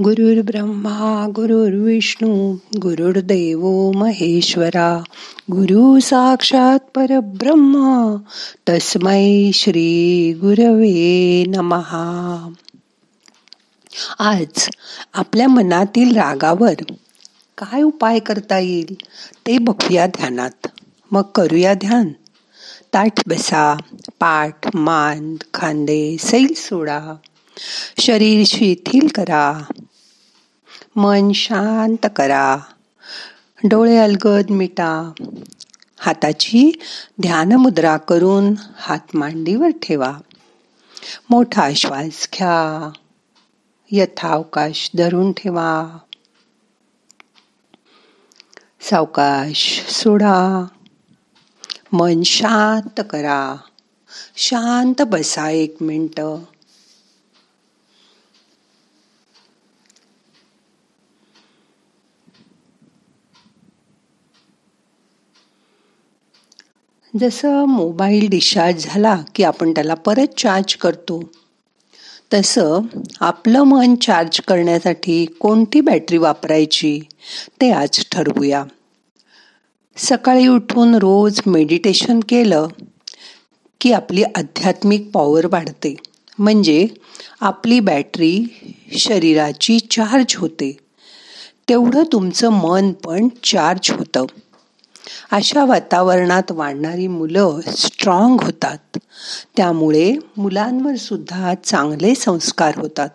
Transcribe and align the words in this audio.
ब्रह्मा 0.00 1.26
गुरुर्विष्णू 1.34 2.56
गुरुर्देव 2.76 3.90
महेश्वरा 3.94 5.02
गुरु 5.52 6.00
साक्षात 6.00 6.78
परब्रह्मा 6.94 8.16
तस्मै 8.68 9.50
श्री 9.54 10.32
गुरवे 10.32 11.44
नमहा 11.48 12.48
आज 14.18 14.68
आपल्या 15.12 15.48
मनातील 15.48 16.16
रागावर 16.16 16.74
काय 17.58 17.82
उपाय 17.82 18.18
करता 18.18 18.58
येईल 18.58 18.96
ते 19.46 19.58
बघूया 19.58 20.06
ध्यानात. 20.06 20.66
मग 21.10 21.22
करूया 21.22 21.74
ध्यान. 21.74 22.08
ताठ 22.94 23.28
बसा 23.28 23.76
पाठ 24.20 24.76
मान 24.76 25.36
खांदे 25.54 26.16
सैल 26.20 26.52
सोडा. 26.56 27.14
शरीर 28.00 28.42
शिथिल 28.46 29.08
करा. 29.08 29.64
मन 30.98 31.32
शांत 31.32 32.06
करा. 32.16 32.58
डोळे 33.64 33.96
अलगद 33.96 34.50
मिटा. 34.50 35.12
हाताची 35.98 36.72
ध्यान 37.22 37.52
मुद्रा 37.52 37.96
करून 37.96 38.54
हात 38.76 39.16
मांडीवर 39.16 39.68
ठेवा. 39.82 40.18
मोठा 41.30 41.70
श्वास 41.76 42.28
घ्या. 42.34 42.90
यथावकाश 43.90 44.90
धरून 44.98 45.32
ठेवा. 45.32 45.98
सावकाश 48.80 49.86
सोडा. 49.88 50.66
मन 51.92 52.22
शांत 52.22 53.02
करा. 53.10 53.56
शांत 54.36 55.02
बसा 55.02 55.50
एक 55.50 55.76
मिनटं. 55.80 56.38
जसं 67.16 67.64
मोबाईल 67.64 68.28
डिस्चार्ज 68.28 68.84
झाला 68.84 69.16
की 69.34 69.42
आपण 69.42 69.70
त्याला 69.70 69.94
परत 69.94 70.38
चार्ज 70.38 70.74
करतो 70.74 71.20
तसं 72.34 72.80
आपलं 73.20 73.62
मन 73.62 73.94
चार्ज 73.94 74.40
करण्यासाठी 74.40 75.24
कोणती 75.40 75.80
बॅटरी 75.80 76.18
वापरायची 76.18 77.00
ते 77.60 77.70
आज 77.70 78.04
ठरवूया. 78.12 78.64
सकाळी 79.96 80.46
उठून 80.46 80.94
रोज 80.94 81.40
मेडिटेशन 81.46 82.20
केलं 82.28 82.66
की 83.80 83.92
आपली 83.92 84.22
आध्यात्मिक 84.22 85.10
पॉवर 85.10 85.46
वाढते. 85.46 85.94
म्हणजे 86.38 86.86
आपली 87.40 87.80
बॅटरी 87.80 88.44
शरीराची 88.98 89.78
चार्ज 89.78 90.36
होते. 90.36 90.76
तेवढं 91.68 92.02
तुमचं 92.12 92.50
मन 92.50 92.92
पण 92.92 93.28
चार्ज 93.44 93.90
होतं. 93.90 94.26
अशा 95.30 95.64
वातावरणात 95.64 96.52
वाढणारी 96.52 97.06
मुलं 97.06 97.60
स्ट्रॉंग 97.76 98.36
होतात. 98.40 98.98
त्यामुळे 99.56 100.14
मुलांवर 100.36 100.94
सुद्धा 100.94 101.54
चांगले 101.64 102.14
संस्कार 102.14 102.78
होतात. 102.78 103.08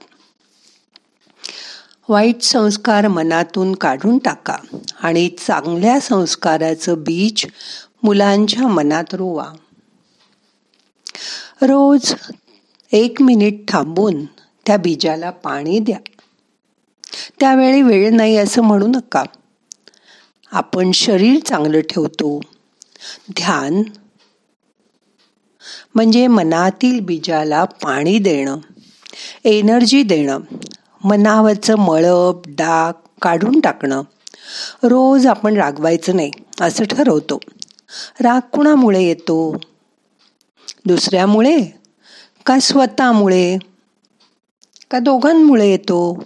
वाईट 2.10 2.42
संस्कार 2.42 3.08
मनातून 3.08 3.76
काढून 3.76 4.18
टाका 4.18 4.56
आणि 5.02 5.30
चांगल्या 5.30 6.00
संस्काराचं 6.00 6.94
बीज 6.98 7.46
मुलांच्या 8.04 8.68
मनात 8.68 9.14
रोवा. 9.14 9.48
रोज 11.62 12.14
एक 12.92 13.22
मिनिट 13.22 13.72
थांबून 13.72 14.26
त्या 14.66 14.78
बीजाला 14.78 15.30
पाणी 15.30 15.80
द्या. 15.80 16.00
त्यावेळी 17.40 17.82
वेळ 17.82 18.10
नाही 18.10 18.38
असं 18.38 18.62
म्हणू 18.62 18.88
नका. 18.88 19.24
आपण 20.54 20.92
शरीर 20.92 21.40
चांगलं 21.46 21.80
ठेवतो. 21.80 22.40
ध्यान. 23.30 23.84
म्हणजे 25.96 26.28
मनातील 26.28 27.00
बीजाला 27.00 27.64
पाणी 27.64 28.20
देणं. 28.20 28.58
एनर्जी 29.46 30.04
देणं. 30.04 30.40
मनावरचं 31.04 31.76
मळप 31.76 32.42
डाग 32.48 32.94
काढून 33.22 33.60
टाकणं. 33.60 34.02
रोज 34.84 35.28
आपण 35.28 35.58
रागवायचं 35.58 36.16
नाही 36.16 36.32
असं 36.62 36.84
ठरवतो. 36.84 37.40
राग 38.22 38.40
कुणामुळे 38.40 39.04
येतो? 39.04 39.58
दुसऱ्यामुळे? 40.86 41.80
का 42.46 42.60
स्वतःमुळे? 42.60 43.58
का 44.92 45.00
दोघांमुळे 45.00 45.72
येतो? 45.72 46.24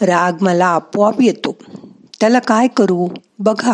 राग 0.00 0.32
मला 0.40 0.66
आपोआप 0.66 1.20
येतो. 1.20 1.56
त्याला 2.20 2.38
काय 2.38 2.68
करू? 2.68 3.08
बघा. 3.38 3.72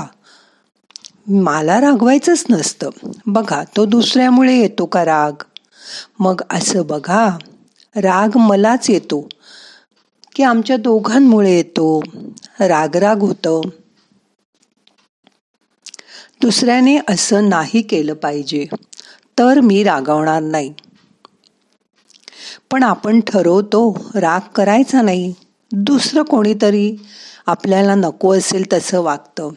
मला 1.29 1.81
रागवायचंच 1.81 2.45
नसतं. 2.51 2.91
बघा 3.27 3.63
तो 3.77 3.87
दुसऱ्यामुळे 3.87 4.57
येतो 4.57 4.87
का 4.87 5.05
राग? 5.05 5.33
मग 6.19 6.41
असं 6.51 6.87
बघा. 6.87 7.29
राग 7.97 8.37
मलाच 8.37 8.91
येतो. 8.91 9.29
की 10.35 10.43
आमच्या 10.43 10.77
दोघांमुळे 10.77 11.57
येतो. 11.57 12.03
राग 12.61 12.97
राग 12.97 13.21
होतं. 13.21 13.61
दुसऱ्याने 16.43 16.99
असं 17.09 17.49
नाही 17.49 17.83
केलं 17.83 18.15
पाहिजे. 18.15 18.67
तर 19.39 19.61
मी 19.61 19.83
रागवणार 19.83 20.43
नाही. 20.43 20.75
पण 22.71 22.83
आपण 22.83 23.21
ठरवतो 23.21 24.11
राग 24.15 24.41
करायचा 24.55 25.03
नाही. 25.03 25.35
दुसरं 25.73 26.23
कोणीतरी 26.23 26.97
आपल्याला 27.51 27.95
नको 27.95 28.35
असेल 28.35 28.65
तसं 28.73 29.01
वागतं. 29.01 29.49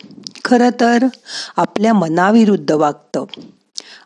खरं 0.46 0.70
तर 0.80 1.06
आपल्या 1.58 1.94
मनाविरुद्ध 1.94 2.72
वागतं. 2.72 3.26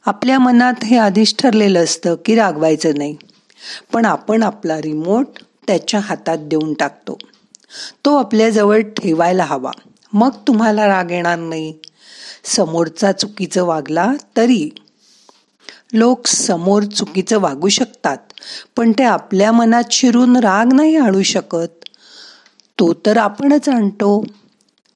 आपल्या 0.05 0.39
मनात 0.39 0.83
हे 0.83 0.97
आधीच 0.97 1.35
ठरलेलं 1.39 1.83
असतं 1.83 2.15
की 2.25 2.35
रागवायचं 2.35 2.91
नाही. 2.97 3.17
पण 3.93 4.05
आपण 4.05 4.43
आपला 4.43 4.77
रिमोट 4.77 5.27
त्याच्या 5.67 5.99
हातात 5.99 6.37
देऊन 6.37 6.73
टाकतो. 6.73 7.17
तो 8.05 8.15
आपल्याजवळ 8.15 8.81
ठेवायला 8.81 9.43
हवा. 9.43 9.71
मग 10.13 10.29
तुम्हाला 10.47 10.87
राग 10.87 11.11
येणार 11.11 11.39
नाही. 11.39 11.73
समोरचा 12.43 13.11
चुकीचं 13.11 13.63
वागला 13.63 14.11
तरी. 14.37 14.69
लोक 15.93 16.27
समोर 16.27 16.83
चुकीचं 16.83 17.39
वागू 17.39 17.67
शकतात 17.67 18.17
पण 18.75 18.91
ते 18.91 19.03
आपल्या 19.03 19.51
मनात 19.51 19.83
शिरून 19.91 20.35
राग 20.35 20.73
नाही 20.73 20.95
आणू 20.95 21.21
शकत. 21.21 21.86
तो 22.79 22.93
तर 22.93 23.17
आपणच 23.17 23.69
आणतो. 23.69 24.23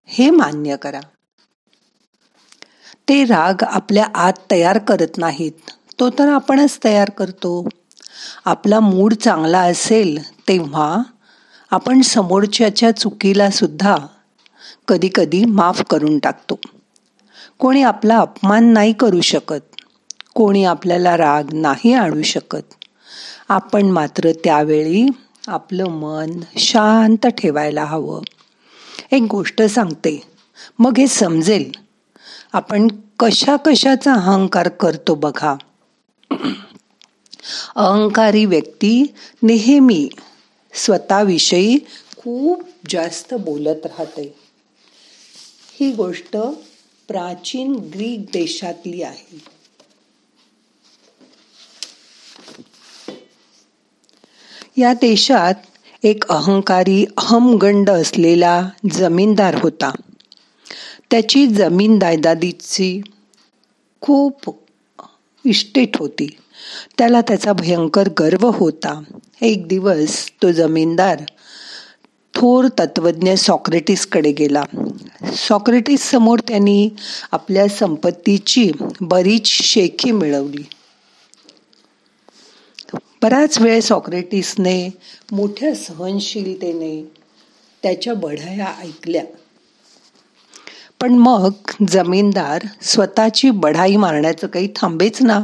हे 0.06 0.30
मान्य 0.30 0.76
करा. 0.76 1.00
ते 3.10 3.24
राग 3.24 3.64
आपल्या 3.64 4.08
आत 4.16 4.34
तयार 4.52 4.78
करत 4.78 5.18
नाहीत. 5.18 5.52
तो 6.00 6.10
तर 6.10 6.30
आपणच 6.30 6.80
तयार 6.84 7.10
करतो. 7.10 7.68
आपला 8.46 8.80
मूड 8.80 9.14
चांगला 9.14 9.60
असेल 9.60 10.32
तेव्हा 10.48 11.02
आपण 11.72 12.02
समोरच्याच्या 12.02 12.92
चुकीला 12.92 13.50
सुद्धा 13.50 13.96
कधी 14.88 15.10
कधी 15.16 15.46
माफ 15.46 15.84
करून 15.90 16.20
टाकतो. 16.20 16.60
कोणी 17.60 17.84
आपला 17.84 18.18
अपमान 18.18 18.66
नाही 18.66 18.94
करू 18.94 19.22
शकत. 19.22 19.76
कोणी 20.34 20.66
आपल्याला 20.66 21.18
राग 21.18 21.44
नाही 21.54 21.94
आणू 21.94 22.22
शकत. 22.22 22.74
आपण 23.50 23.82
मात्र 23.82 24.32
त्यावेळी 24.32 25.08
आपलं 25.48 25.86
मन 25.86 26.32
शांत 26.58 27.28
ठेवायला 27.28 27.86
हवं. 27.86 28.22
एक 29.12 29.22
गोष्ट 29.22 29.62
सांगते. 29.62 30.24
मग 30.80 30.98
हे 30.98 31.08
समजेल. 31.08 31.72
आपण 32.54 32.88
कशा 33.20 33.56
कशाचा 33.56 34.14
अहंकार 34.14 34.68
करतो 34.68 35.16
बघा. 35.16 35.56
अहंकारी 37.76 38.46
व्यक्ती 38.46 39.14
नेहमी 39.44 40.10
स्वतःविषयी 40.74 41.78
खूप 42.18 42.62
जास्त 42.90 43.34
बोलत 43.34 43.86
राहते. 43.86 44.36
ही 45.80 45.92
गोष्ट 45.92 46.38
प्राचीन 47.08 47.76
ग्रीक 47.76 48.22
देशातली 48.22 49.02
आहे. 49.02 49.61
या 54.82 54.94
देशात 54.94 55.54
एक 56.04 56.28
अहंकारी 56.28 57.06
अहमगंड 57.18 57.90
असलेला 57.90 58.70
जमीनदार 58.92 59.56
होता. 59.56 59.92
त्याची 61.12 61.48
जमीन 61.48 62.00
दायदादीची 62.00 63.02
खूप 64.02 64.60
इस्टेट 65.46 65.98
होती. 65.98 66.38
त्याला 66.98 67.22
त्याचा 67.22 67.54
भयंकर 67.54 68.10
गर्व 68.20 68.50
होता. 68.50 69.04
एक 69.42 69.68
दिवस 69.68 70.32
तो 70.44 70.52
जमीनदार 70.52 71.22
थोर 72.34 72.68
तत्वज्ञ 72.68 73.34
सॉक्रेटिसकडे 73.34 74.32
गेला. 74.32 74.64
सॉक्रेटिस 75.48 76.02
समोर 76.02 76.40
त्यांनी 76.40 76.90
आपल्या 77.32 77.68
संपत्तीची 77.68 78.72
बरीच 79.02 79.46
शेखी 79.46 80.12
मिळवली. 80.12 80.64
बराच 83.22 83.60
वेळ 83.60 83.80
सॉक्रेटिसने 83.80 84.90
मोठ्या 85.32 85.76
सहनशीलतेने 85.76 87.12
त्याच्या 87.84 88.14
बढाया 88.14 88.74
ऐकल्या. 88.80 89.24
पण 91.02 91.14
मग 91.14 91.52
जमीनदार 91.88 92.66
स्वतःची 92.82 93.50
बढाई 93.50 93.96
मारण्याचं 93.96 94.48
काही 94.48 94.70
थांबेच 94.76 95.22
ना. 95.22 95.40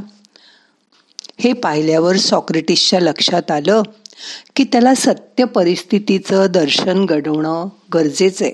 हे 1.39 1.53
पाहिल्यावर 1.53 2.15
सॉक्रेटिसच्या 2.15 2.99
लक्षात 2.99 3.51
आलं 3.51 3.81
की 4.55 4.63
त्याला 4.63 4.93
सत्य 4.95 5.43
परिस्थितीचं 5.45 6.45
दर्शन 6.49 7.05
घडवणं 7.05 7.67
गरजेचं 7.93 8.45
आहे 8.45 8.53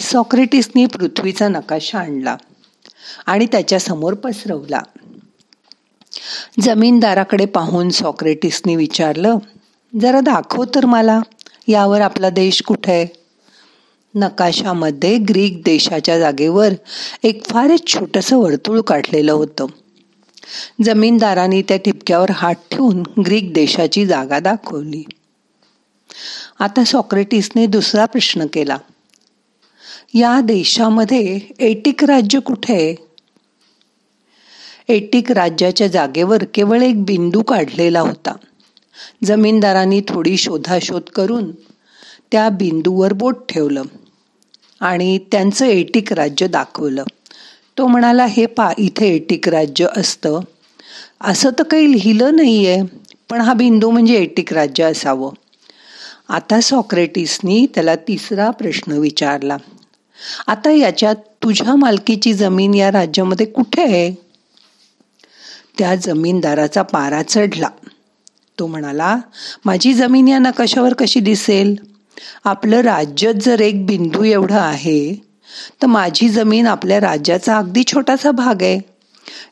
सॉक्रेटिसनी 0.00 0.86
पृथ्वीचा 0.86 1.48
नकाशा 1.48 1.98
आणला 1.98 2.36
आणि 3.26 3.46
त्याच्यासमोर 3.46 4.14
पसरवला. 4.14 4.80
जमीनदाराकडे 6.60 7.46
पाहून 7.46 7.88
सॉक्रेटिसने 7.88 8.76
विचारलं 8.76 9.38
जरा 10.00 10.20
दाखव 10.20 10.64
तर 10.74 10.86
मला 10.86 11.20
यावर 11.68 12.00
आपला 12.00 12.30
देश 12.30 12.62
कुठे 12.62 12.92
आहे? 12.92 13.06
नकाशामध्ये 14.14 15.18
ग्रीक 15.18 15.62
देशाच्या 15.64 16.18
जागेवर 16.18 16.68
एक 17.22 17.46
फारच 17.46 17.86
छोटंसं 17.86 18.36
वर्तुळ 18.36 18.80
काढलेलं 18.80 19.32
होतं. 19.32 19.66
जमीनदारांनी 20.84 21.62
त्या 21.62 21.76
ठिपक्यावर 21.76 22.30
हात 22.30 22.54
ठेवून 22.70 23.02
ग्रीक 23.20 23.52
देशाची 23.54 24.06
जागा 24.06 24.38
दाखवली. 24.38 25.04
आता 26.58 26.84
सॉक्रेटिसने 26.84 27.66
दुसरा 27.66 28.04
प्रश्न 28.04 28.46
केला. 28.52 28.78
या 30.14 30.40
देशामध्ये 30.40 31.40
एटिक 31.58 32.04
राज्य 32.04 32.38
कुठे 32.38 32.74
आहे? 32.74 33.05
एटिक 34.88 35.30
राज्याच्या 35.32 35.86
जागेवर 35.86 36.44
केवळ 36.54 36.82
एक 36.82 37.04
बिंदू 37.04 37.42
काढलेला 37.42 38.00
होता. 38.00 38.32
जमीनदारांनी 39.24 40.00
थोडी 40.08 40.36
शोधाशोध 40.36 41.08
करून 41.14 41.50
त्या 42.32 42.48
बिंदूवर 42.48 43.12
बोट 43.12 43.36
ठेवलं 43.48 43.82
आणि 44.80 45.18
त्यांचं 45.32 45.66
एटिक 45.66 46.12
राज्य 46.12 46.46
दाखवलं. 46.46 47.04
तो 47.78 47.86
म्हणाला 47.86 48.26
हे 48.26 48.46
पा 48.46 48.70
इथे 48.78 49.08
एटिक 49.08 49.48
राज्य 49.48 49.86
असतं. 49.96 50.40
असं 51.20 51.50
तर 51.58 51.62
काही 51.62 51.92
लिहिलं 51.92 52.36
नाही 52.36 52.66
आहे 52.66 52.82
पण 53.30 53.40
हा 53.40 53.52
बिंदू 53.54 53.90
म्हणजे 53.90 54.14
एटिक 54.14 54.52
राज्य 54.52 54.84
असावं. 54.84 55.30
आता 56.28 56.60
सॉक्रेटिसनी 56.60 57.66
त्याला 57.74 57.94
तिसरा 57.96 58.50
प्रश्न 58.50 58.92
विचारला 58.92 59.56
आता 60.46 60.70
याच्यात 60.70 61.16
तुझ्या 61.42 61.74
मालकीची 61.74 62.32
जमीन 62.34 62.74
या 62.74 62.90
राज्यामध्ये 62.92 63.46
कुठे 63.46 63.82
आहे? 63.82 64.25
त्या 65.78 65.94
जमीनदाराचा 65.94 66.82
पारा 66.82 67.22
चढला. 67.28 67.68
तो 68.58 68.66
म्हणाला 68.66 69.16
माझी 69.64 69.94
जमीन 69.94 70.28
या 70.28 70.38
नकाशावर 70.38 70.94
कशी 70.94 71.20
दिसेल? 71.20 71.76
आपलं 72.44 72.80
राज्य 72.80 73.32
जर 73.32 73.60
एक 73.60 73.86
बिंदू 73.86 74.24
एवढं 74.24 74.60
आहे 74.60 75.22
तर 75.82 75.86
माझी 75.86 76.28
जमीन 76.28 76.66
आपल्या 76.66 77.00
राज्याचा 77.00 77.58
अगदी 77.58 77.82
छोटासा 77.86 78.30
भाग 78.30 78.62
आहे. 78.62 78.80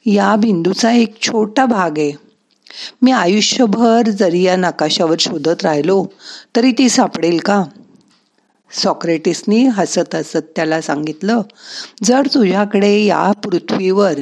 या 0.07 0.37
बिंदूचा 0.37 0.93
एक 0.93 1.21
छोटा 1.23 1.65
भाग 1.67 1.99
आहे. 1.99 2.13
मी 3.03 3.13
आयुष्यभर 3.13 4.09
जरी 4.09 4.43
या 4.43 4.57
नकाशावर 4.57 5.17
शोधत 5.21 5.63
राहिलो 5.63 6.07
तरी 6.57 6.73
ती 6.73 6.89
सापडेल 6.89 7.39
का? 7.39 7.65
सॉक्रेटिसनी 8.75 9.67
हसत 9.67 10.15
हसत 10.15 10.51
त्याला 10.57 10.81
सांगितलं 10.81 11.43
जर 12.05 12.27
तुझ्याकडे 12.35 13.05
या 13.05 13.33
पृथ्वीवर 13.33 14.13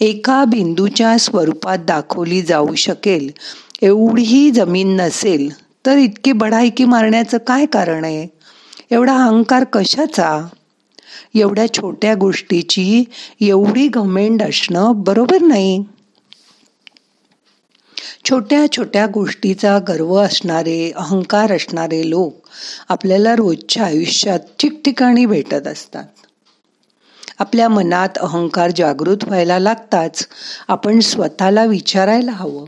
एका 0.00 0.44
बिंदूच्या 0.44 1.18
स्वरूपात 1.18 1.78
दाखवली 1.78 2.42
जाऊ 2.42 2.74
शकेल 2.74 3.30
एवढीही 3.82 4.50
जमीन 4.50 4.96
नसेल 4.96 5.48
तर 5.86 5.98
इतकी 5.98 6.32
बढाईकी 6.32 6.84
मारण्याचं 6.84 7.38
काय 7.38 7.66
कारण 7.66 8.04
आहे? 8.04 8.26
एवढा 8.90 9.16
अहंकार 9.16 9.64
कशाचा? 9.64 10.46
एवढ्या 11.34 11.72
छोट्या 11.72 12.14
गोष्टीची 12.14 13.04
एवढी 13.40 13.88
घमेंड 13.88 14.42
असणं 14.42 14.92
बरोबर 14.96 15.42
नाही. 15.42 15.84
छोट्या 18.24 18.66
छोट्या 18.72 19.06
गोष्टीचा 19.06 19.78
गर्व 19.78 20.14
असणारे 20.14 20.92
अहंकार 20.96 21.52
असणारे 21.52 22.10
लोक 22.10 22.39
आपल्याला 22.88 23.36
रोजच्या 23.36 23.84
आयुष्यात 23.84 24.40
ठिकठिकाणी 24.58 25.26
भेटत 25.26 25.66
असतात. 25.66 26.04
आपल्या 27.38 27.68
मनात 27.68 28.08
अहंकार 28.16 28.70
जागृत 28.76 29.16
व्हायला 29.22 29.58
लागताच 29.58 30.28
आपण 30.68 31.00
स्वतःला 31.00 31.64
विचारायला 31.64 32.32
हवं. 32.32 32.66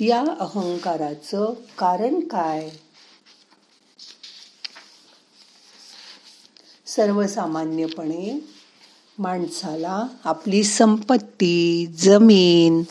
या 0.00 0.20
अहंकाराचं 0.20 1.52
कारण 1.78 2.20
काय? 2.20 2.70
सर्वसामान्यपणे 6.86 8.44
माणसाला 9.18 10.02
आपली 10.24 10.64
संपत्ती 10.64 11.86
जमीन 11.98 12.82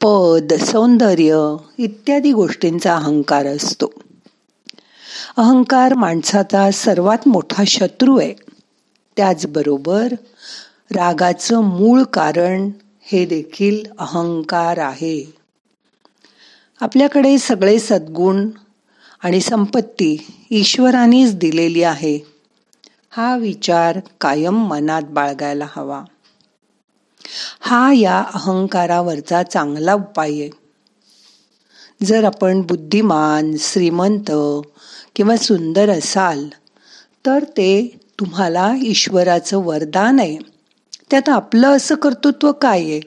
पद 0.00 0.52
सौंदर्य 0.52 1.56
इत्यादी 1.78 2.32
गोष्टींचा 2.32 2.96
अहंकार 2.96 3.46
असतो. 3.46 3.87
अहंकार 5.38 5.94
माणसाचा 5.94 6.70
सर्वात 6.70 7.28
मोठा 7.28 7.64
शत्रू 7.66 8.18
आहे. 8.18 8.34
त्याचबरोबर 9.16 10.12
रागाचं 10.90 11.60
मूळ 11.60 12.02
कारण 12.02 12.70
हे 13.02 13.26
देखील 13.26 13.84
अहंकार 13.98 14.78
आहे. 14.78 15.34
आपल्याकडे 16.80 17.38
सगळे 17.38 17.78
सद्गुण 17.78 18.50
आणि 19.22 19.40
संपत्ती 19.40 20.26
ईश्वरानेच 20.50 21.36
दिलेली 21.36 21.82
आहे. 21.82 22.18
हा 23.10 23.36
विचार 23.36 23.98
कायम 24.20 24.66
मनात 24.66 25.02
बाळगायला 25.02 25.66
हवा. 25.76 26.04
हा 27.60 27.92
या 27.92 28.24
अहंकारावरचा 28.34 29.42
चांगला 29.42 29.94
उपाय 29.94 30.30
आहे. 30.30 30.50
जर 32.02 32.24
आपण 32.24 32.60
बुद्धिमान 32.60 33.54
श्रीमंत 33.58 34.30
किंवा 35.18 35.36
सुंदर 35.36 35.90
असाल 35.90 36.48
तर 37.26 37.44
ते 37.44 38.00
तुम्हाला 38.20 38.74
ईश्वराचं 38.82 39.58
वरदान 39.58 40.20
आहे. 40.20 40.38
त्यात 41.10 41.28
आपलं 41.28 41.76
असं 41.76 41.94
कर्तृत्व 41.94 42.52
काय 42.52 42.80
आहे? 42.80 43.00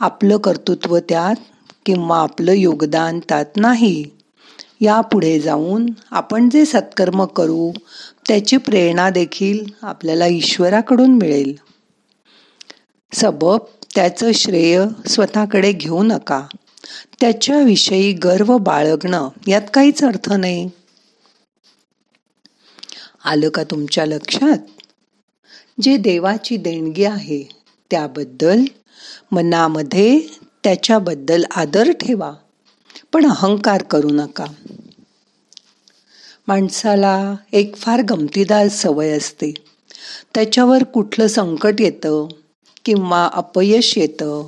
आपलं 0.00 0.36
कर्तृत्व 0.36 0.98
त्यात 0.98 1.34
किंवा 1.86 2.20
आपलं 2.20 2.52
योगदान 2.52 3.20
त्यात 3.20 3.44
नाही. 3.56 4.04
यापुढे 4.80 5.40
जाऊन 5.40 5.86
आपण 6.10 6.48
जे 6.48 6.64
सत्कर्म 6.64 7.24
करू 7.24 7.72
त्याची 8.28 8.56
प्रेरणा 8.56 9.10
देखील 9.10 9.64
आपल्याला 9.82 10.26
ईश्वराकडून 10.26 11.10
मिळेल. 11.10 11.56
सबब 13.12 13.58
त्याचं 13.94 14.32
श्रेय 14.32 14.84
स्वतःकडे 15.08 15.72
घेऊ 15.72 16.02
नका. 16.02 16.46
त्याच्याविषयी 17.20 18.12
गर्व 18.12 18.58
बाळगणं 18.58 19.28
यात 19.46 19.62
काहीच 19.74 20.04
अर्थ 20.04 20.32
नाही. 20.32 20.70
आलं 23.24 23.48
का 23.48 23.64
तुमच्या 23.64 24.06
लक्षात? 24.06 24.58
जे 25.82 25.96
देवाची 25.96 26.56
देणगी 26.56 27.04
आहे 27.04 27.48
त्याबद्दल 27.90 28.64
मनामध्ये 29.32 30.20
त्याच्याबद्दल 30.64 31.44
आदर 31.56 31.92
ठेवा 31.92 32.34
पण 33.12 33.26
अहंकार 33.26 33.82
करू 33.82 34.08
नका. 34.08 34.44
माणसाला 36.48 37.34
एक 37.52 37.76
फार 37.76 38.02
गमतीदार 38.02 38.68
सवय 38.68 39.10
असते. 39.10 39.54
त्याच्यावर 40.34 40.82
कुठलं 40.84 41.26
संकट 41.26 41.80
येतं 41.80 42.28
किंवा 42.84 43.28
अपयश 43.32 43.98
येतं 43.98 44.46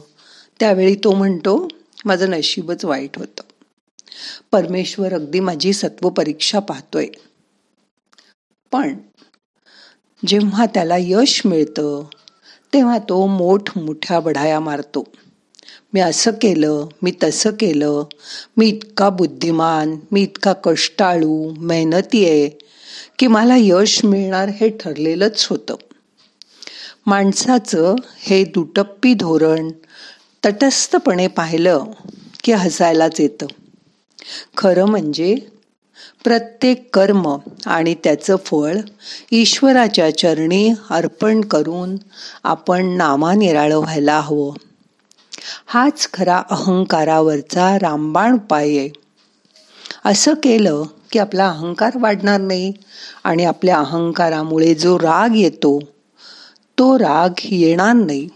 त्यावेळी 0.61 0.95
तो 0.95 1.15
म्हणतो 1.15 1.69
माझं 2.05 2.31
नशीबच 2.31 2.85
वाईट 2.85 3.19
होतं. 3.19 3.43
परमेश्वर 4.53 5.15
अगदी 5.15 5.41
माझी 5.41 5.73
सत्व 5.73 6.09
परीक्षा 6.09 6.59
पाहतोय. 6.59 7.07
पण 8.73 8.97
जेव्हा 10.27 10.67
त्याला 10.67 10.97
यश 10.99 11.43
मिळतं 11.45 12.05
तेव्हा 12.75 12.99
तो 12.99 13.27
मोठ 13.27 13.79
मोठ्या 13.79 14.21
बढाया 14.21 14.61
मारतो. 14.61 15.05
मी 15.93 16.01
असं 16.01 16.31
केलं 16.31 16.87
मी 17.03 17.13
तसं 17.23 17.51
केलं 17.51 18.05
मी 18.57 18.69
इतका 18.69 19.09
बुद्धिमान 19.09 19.97
मी 20.13 20.23
इतका 20.23 20.53
कष्टाळू 20.53 21.55
मेहनती 21.59 22.29
आहे 22.29 22.49
की 23.19 23.27
मला 23.27 23.55
यश 23.59 24.05
मिळणार 24.05 24.49
हे 24.49 24.69
ठरलेलंच 24.69 25.47
होतं. 25.51 25.77
माणसाचं 27.07 27.95
हे 28.19 28.45
दुटप्पी 28.45 29.15
धोरण 29.15 29.71
तटस्थपणे 30.45 31.27
पाहिलं 31.27 31.85
की 32.45 32.53
हसायलाच 32.53 33.21
येतं. 33.21 33.47
खरं 34.57 34.85
म्हणजे 34.85 35.35
प्रत्येक 36.25 36.95
कर्म 36.95 37.37
आणि 37.67 37.95
त्याचं 37.95 38.37
फळ 38.37 38.77
ईश्वराच्या 39.33 40.19
चरणी 40.19 40.73
अर्पण 40.91 41.41
करून 41.41 41.97
आपण 42.45 42.87
नामानिराळं 42.87 43.77
व्हायला 43.77 44.21
हवं. 44.21 44.55
हाच 45.67 46.09
खरा 46.13 46.43
अहंकारावरचा 46.51 47.79
रामबाण 47.79 48.35
उपाय 48.35 48.79
आहे. 48.79 48.89
असं 50.05 50.35
केलं 50.35 50.83
की 51.13 51.19
आपला 51.19 51.49
अहंकार 51.49 51.93
वाढणार 51.97 52.41
नाही 52.41 52.73
आणि 53.25 53.45
आपल्या 53.45 53.79
अहंकारामुळे 53.79 54.75
जो 54.75 54.99
राग 54.99 55.37
येतो 55.37 55.79
तो 56.79 56.99
राग 56.99 57.29
येणार 57.45 57.93
नाही. 57.93 58.29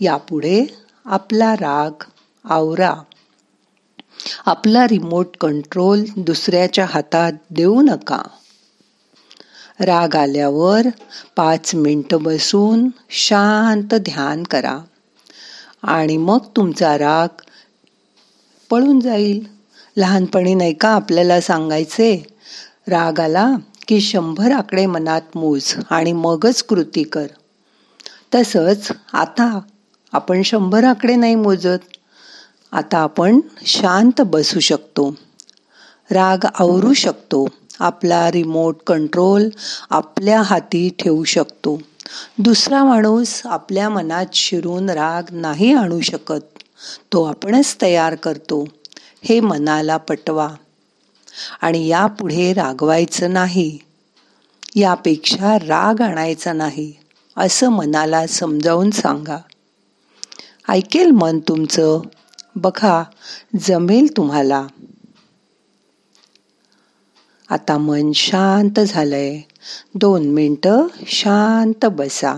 यापुढे 0.00 0.66
आपला 1.04 1.54
राग 1.54 2.04
आवरा 2.44 2.94
आपला 4.46 4.84
रिमोट 4.84 5.36
कंट्रोल 5.40 6.04
दुसऱ्याच्या 6.16 6.86
हातात 6.90 7.32
देऊ 7.50 7.80
नका. 7.80 8.22
राग 9.80 10.16
आल्यावर 10.16 10.86
पाच 11.36 11.74
मिनटं 11.74 12.22
बसून 12.22 12.88
शांत 13.10 13.94
ध्यान 13.94 14.42
करा 14.42 14.78
आणि 15.82 16.16
मग 16.16 16.38
तुमचा 16.56 16.98
राग 16.98 17.28
पळून 18.70 19.00
जाईल. 19.00 19.44
लहानपणी 19.96 20.54
नाही 20.54 20.74
का 20.74 20.88
आपल्याला 20.88 21.40
सांगायचे 21.40 22.14
राग 22.88 23.20
आला 23.20 23.50
की 23.88 24.00
शंभर 24.00 24.52
आकडे 24.52 24.86
मनात 24.86 25.36
मोज 25.36 25.74
आणि 25.90 26.12
मगच 26.12 26.62
कृती 26.62 27.02
कर. 27.02 27.26
तसंच 28.34 28.88
आता 29.12 29.60
आपण 30.12 30.42
शंभर 30.42 30.84
आकडे 30.84 31.16
नाही 31.16 31.34
मोजत. 31.34 31.78
आता 32.72 32.98
आपण 32.98 33.40
शांत 33.66 34.20
बसू 34.20 34.60
शकतो. 34.60 35.14
राग 36.10 36.44
आवरू 36.54 36.92
शकतो. 36.92 37.46
आपला 37.80 38.30
रिमोट 38.30 38.76
कंट्रोल 38.86 39.48
आपल्या 39.90 40.42
हाती 40.42 40.90
ठेवू 40.98 41.24
शकतो. 41.24 41.82
दुसरा 42.38 42.84
माणूस 42.84 43.42
आपल्या 43.44 43.88
मनात 43.88 44.26
शिरून 44.32 44.90
राग 44.90 45.22
नाही 45.32 45.74
आणू 45.74 46.00
शकत. 46.00 46.58
तो 47.12 47.24
आपणच 47.24 47.76
तयार 47.82 48.14
करतो. 48.14 48.64
हे 49.24 49.40
मनाला 49.40 49.96
पटवा. 49.96 50.48
आणि 51.60 51.86
यापुढे 51.86 52.52
रागवायचं 52.52 53.32
नाही. 53.32 53.78
यापेक्षा 54.76 55.58
राग 55.58 56.00
आणायचा 56.00 56.52
नाही. 56.52 56.92
असं 57.36 57.68
मनाला 57.68 58.26
समजावून 58.26 58.90
सांगा. 58.90 59.38
ऐकेल 60.70 61.10
मन 61.10 61.38
तुमचं. 61.38 62.00
बघा 62.56 63.04
जमेल 63.60 64.16
तुम्हाला. 64.16 64.66
आता 67.50 67.78
मन 67.78 68.12
शांत 68.12 68.80
झालंय. 68.80 69.40
दोन 69.94 70.26
मिनटं 70.26 70.86
शांत 71.06 71.86
बसा. 71.86 72.34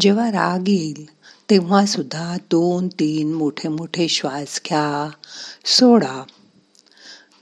जेव्हा 0.00 0.28
राग 0.28 0.68
येईल 0.68 1.06
तेव्हा 1.50 1.86
सुद्धा 1.86 2.36
दोन 2.36 2.88
तीन 2.88 3.32
मोठे 3.32 3.68
मोठे 3.68 4.08
श्वास 4.08 4.60
घ्या. 4.66 5.10
सोडा. 5.66 6.22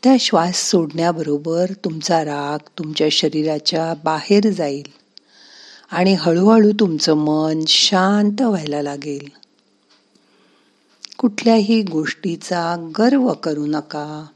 त्या 0.04 0.16
श्वास 0.20 0.70
सोडण्याबरोबर 0.70 1.66
तुमचा 1.84 2.25
राग 2.25 2.58
तुमच्या 2.78 3.06
शरीराच्या 3.12 3.94
बाहेर 4.04 4.50
जाईल 4.50 4.87
आणि 5.90 6.14
हळूहळू 6.14 6.73
तुमचं 6.80 7.14
मन 7.14 7.61
शांत 7.68 8.42
व्हायला 8.42 8.82
लागेल. 8.82 9.28
कुठल्याही 11.18 11.82
गोष्टीचा 11.82 12.90
गर्व 12.99 13.32
करू 13.32 13.66
नका. 13.66 14.26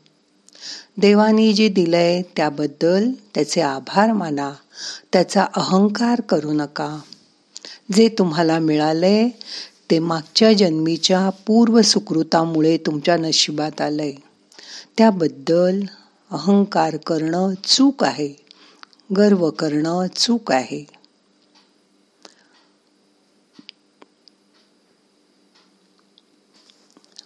देवानी 0.98 1.52
जे 1.52 1.68
दिलंय 1.68 2.22
त्याबद्दल 2.36 3.10
त्याचे 3.34 3.60
आभार 3.60 4.12
माना. 4.12 4.52
त्याचा 5.12 5.46
अहंकार 5.56 6.20
करू 6.20 6.52
नका. 6.52 6.98
जे 7.92 8.08
तुम्हाला 8.08 8.58
मिळालंय 8.58 9.28
ते 9.90 9.98
मागच्या 9.98 10.52
जन्मीच्या 10.52 11.30
पूर्व 11.30 11.82
सुकृतामुळे 11.82 12.76
तुमच्या 12.76 13.16
नशिबात 13.16 13.80
आलंय. 13.80 14.12
त्याबद्दल 14.98 15.80
अहंकार 16.30 16.96
करणं 16.96 17.54
चूक 17.64 18.04
आहे. 18.04 18.34
गर्व 19.16 19.50
करणं 19.50 20.06
चूक 20.16 20.52
आहे. 20.52 20.84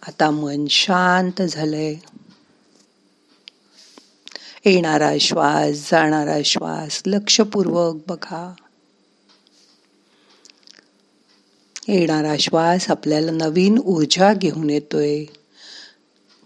आता 0.07 0.31
मन 0.31 0.65
शांत 0.69 1.41
झालंय. 1.41 1.95
येणारा 4.65 5.11
श्वास 5.21 5.91
जाणारा 5.91 6.37
श्वास 6.45 7.03
लक्षपूर्वक 7.05 7.95
बघा. 8.07 8.53
येणारा 11.87 12.35
श्वास 12.39 12.91
आपल्याला 12.91 13.31
नवीन 13.31 13.79
ऊर्जा 13.85 14.33
घेऊन 14.33 14.69
येतोय. 14.69 15.25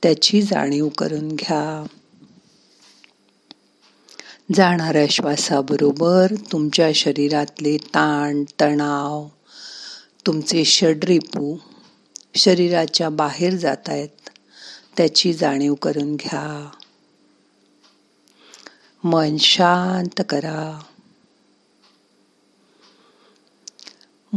त्याची 0.03 0.41
जाणीव 0.41 0.87
करून 0.87 1.27
घ्या. 1.27 1.85
जाणाऱ्या 4.55 5.05
श्वासाबरोबर 5.09 6.31
तुमच्या 6.51 6.91
शरीरातले 6.95 7.77
ताण 7.77 8.43
तणाव 8.61 9.27
तुमचे 10.25 10.65
षड्रिपू 10.65 11.57
शरीराच्या 12.35 13.09
बाहेर 13.09 13.55
जात 13.55 13.89
आहेत. 13.89 14.29
त्याची 14.97 15.33
जाणीव 15.33 15.73
करून 15.73 16.15
घ्या. 16.15 16.69
मन 19.03 19.37
शांत 19.37 20.21
करा. 20.29 20.79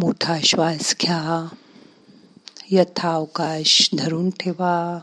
मोठा 0.00 0.38
श्वास 0.44 0.96
घ्या. 1.00 1.48
यथावकाश 2.70 3.90
धरून 3.98 4.30
ठेवा. 4.30 5.00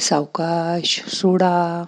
सावकाश 0.00 1.04
सोडा. 1.08 1.84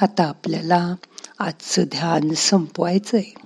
आता 0.00 0.24
आपल्याला 0.24 0.94
आजचं 1.38 1.82
ध्यान 1.82 2.34
संपवायचंय. 2.34 3.45